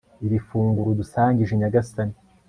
iri 0.25 0.37
funguro 0.47 0.87
udusangije 0.91 1.53
nyagasani 1.59 2.15